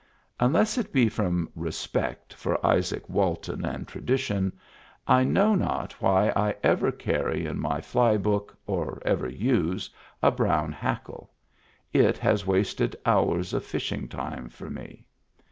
[0.39, 4.51] Unless it be from respect for Izaak Walton and tradition,
[5.07, 9.91] I know not why I ever carry in my fly book, or ever use,
[10.23, 11.29] a brown hackle;
[11.93, 15.05] it has wasted hours of fishing time for me.